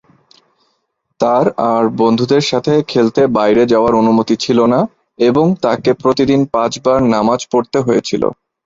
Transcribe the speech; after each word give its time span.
তার 1.19 1.45
আর 1.71 1.83
বন্ধুদের 1.99 2.43
সাথে 2.43 2.73
খেলতে 2.87 3.21
বাইরে 3.37 3.63
যাওয়ার 3.71 3.93
অনুমতি 4.01 4.35
ছিল 4.43 4.59
না 4.73 4.79
এবং 5.19 5.45
তাকে 5.63 5.89
প্রতিদিন 6.01 6.41
পাঁচবার 6.53 6.97
নামাজ 7.13 7.39
পড়তে 7.51 7.77
হয়েছিল। 7.81 8.23